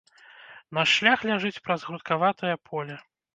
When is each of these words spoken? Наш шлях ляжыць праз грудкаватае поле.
Наш 0.77 0.93
шлях 0.99 1.19
ляжыць 1.31 1.61
праз 1.67 1.85
грудкаватае 1.91 2.55
поле. 2.71 2.99